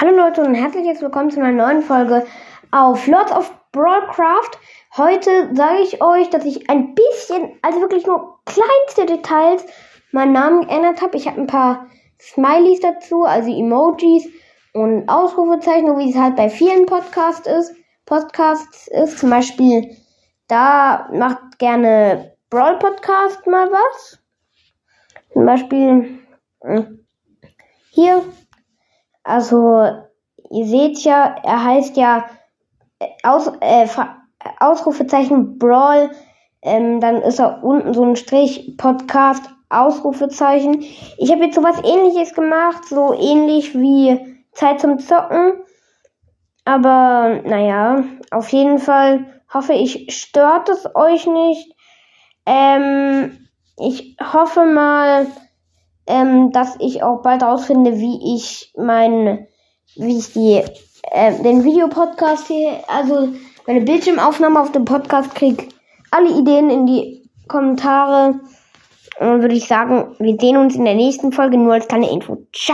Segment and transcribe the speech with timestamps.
[0.00, 2.24] Hallo Leute und herzlich willkommen zu einer neuen Folge
[2.70, 4.56] auf Lords of Brawlcraft.
[4.96, 9.66] Heute sage ich euch, dass ich ein bisschen, also wirklich nur kleinste Details,
[10.12, 11.16] meinen Namen geändert habe.
[11.16, 11.88] Ich habe ein paar
[12.20, 14.28] Smileys dazu, also Emojis
[14.72, 17.74] und Ausrufezeichen, wie es halt bei vielen Podcasts ist.
[18.06, 19.96] Podcasts ist zum Beispiel,
[20.46, 24.20] da macht gerne Brawl Podcast mal was.
[25.32, 26.20] Zum Beispiel
[26.62, 27.04] hm,
[27.90, 28.22] hier
[29.38, 29.86] also,
[30.50, 32.28] ihr seht ja, er heißt ja
[32.98, 33.86] äh, Aus, äh,
[34.58, 36.10] Ausrufezeichen Brawl.
[36.60, 40.82] Ähm, dann ist er unten so ein Strich Podcast Ausrufezeichen.
[41.18, 45.52] Ich habe jetzt sowas ähnliches gemacht, so ähnlich wie Zeit zum Zocken.
[46.64, 51.76] Aber naja, auf jeden Fall hoffe ich, stört es euch nicht.
[52.44, 53.48] Ähm,
[53.78, 55.28] ich hoffe mal,
[56.08, 59.46] ähm, dass ich auch bald rausfinde, wie ich mein,
[59.94, 60.62] wie ich die,
[61.12, 63.28] äh, den Videopodcast hier, also
[63.66, 65.68] meine Bildschirmaufnahme auf dem Podcast krieg.
[66.10, 68.40] Alle Ideen in die Kommentare.
[69.20, 72.10] Und dann würde ich sagen, wir sehen uns in der nächsten Folge nur als kleine
[72.10, 72.38] Info.
[72.54, 72.66] Ciao!